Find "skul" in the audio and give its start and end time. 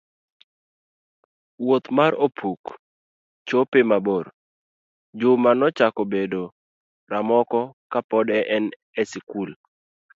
9.11-9.49